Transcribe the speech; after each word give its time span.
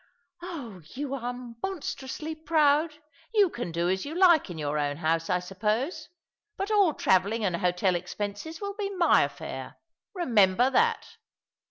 "Oh, 0.41 0.81
you 0.95 1.13
are 1.13 1.31
monstrously 1.61 2.33
proud. 2.33 2.89
You 3.35 3.51
can 3.51 3.71
do 3.71 3.87
as 3.87 4.03
you 4.03 4.15
like 4.15 4.49
in 4.49 4.57
your 4.57 4.79
own 4.79 4.97
house, 4.97 5.29
I 5.29 5.37
suppose. 5.37 6.09
But 6.57 6.71
all 6.71 6.95
travelling 6.95 7.45
and 7.45 7.55
hotel 7.55 7.93
expenses 7.93 8.59
will 8.59 8.73
be 8.73 8.89
my 8.95 9.21
affair, 9.21 9.77
remember 10.15 10.71
that." 10.71 11.05